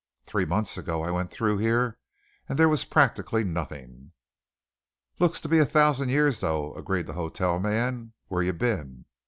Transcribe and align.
"Three 0.25 0.45
months 0.45 0.79
ago 0.79 1.03
I 1.03 1.11
went 1.11 1.29
through 1.29 1.59
here, 1.59 1.99
and 2.49 2.57
there 2.57 2.67
was 2.67 2.85
practically 2.85 3.43
nothing." 3.43 4.13
"Looks 5.19 5.39
to 5.41 5.47
be 5.47 5.59
a 5.59 5.63
thousand 5.65 6.09
years, 6.09 6.39
though," 6.39 6.73
agreed 6.73 7.05
the 7.05 7.13
hotel 7.13 7.59
man. 7.59 8.13
"Where 8.27 8.41
you 8.41 8.53
been?" 8.53 9.05